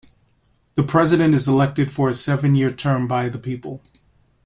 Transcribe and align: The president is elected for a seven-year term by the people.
The 0.73 0.81
president 0.81 1.35
is 1.35 1.47
elected 1.47 1.91
for 1.91 2.09
a 2.09 2.15
seven-year 2.15 2.71
term 2.73 3.07
by 3.07 3.29
the 3.29 3.37
people. 3.37 3.83